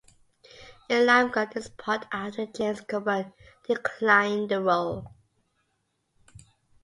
Elam 0.89 1.29
got 1.29 1.53
this 1.53 1.69
part 1.69 2.07
after 2.11 2.47
James 2.47 2.81
Coburn 2.81 3.31
declined 3.67 4.49
the 4.49 4.59
role. 4.59 5.13